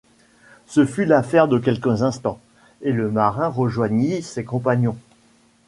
Ce 0.65 0.83
fut 0.83 1.05
l’affaire 1.05 1.47
de 1.47 1.59
quelques 1.59 2.01
instants, 2.01 2.39
et 2.81 2.91
le 2.91 3.11
marin 3.11 3.49
rejoignit 3.49 4.23
ses 4.23 4.43
compagnons 4.43 4.97